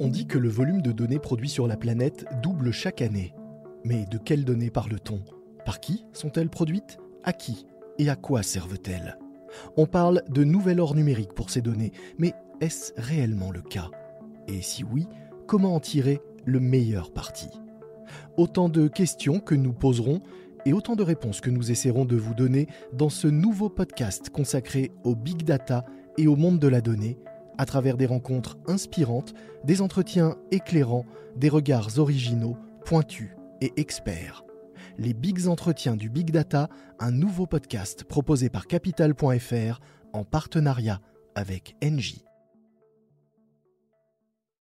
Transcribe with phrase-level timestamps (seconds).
[0.00, 3.32] On dit que le volume de données produits sur la planète double chaque année.
[3.84, 5.20] Mais de quelles données parle-t-on?
[5.64, 6.98] Par qui sont-elles produites?
[7.22, 7.66] À qui?
[7.98, 9.18] Et à quoi servent-elles?
[9.76, 13.88] On parle de nouvel or numérique pour ces données, mais est-ce réellement le cas?
[14.48, 15.06] Et si oui,
[15.46, 17.48] comment en tirer le meilleur parti?
[18.36, 20.22] Autant de questions que nous poserons
[20.66, 24.90] et autant de réponses que nous essaierons de vous donner dans ce nouveau podcast consacré
[25.04, 25.84] au big data
[26.18, 27.18] et au monde de la donnée,
[27.58, 29.34] à travers des rencontres inspirantes,
[29.64, 31.06] des entretiens éclairants,
[31.36, 34.44] des regards originaux, pointus et experts.
[34.98, 36.68] Les Bigs Entretiens du Big Data,
[37.00, 39.80] un nouveau podcast proposé par Capital.fr
[40.12, 41.00] en partenariat
[41.34, 42.24] avec Engie.